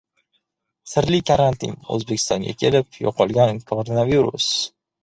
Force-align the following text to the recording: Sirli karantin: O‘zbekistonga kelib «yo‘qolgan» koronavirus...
Sirli 0.93 1.19
karantin: 1.31 1.77
O‘zbekistonga 1.97 2.57
kelib 2.65 3.01
«yo‘qolgan» 3.05 3.65
koronavirus... 3.73 4.53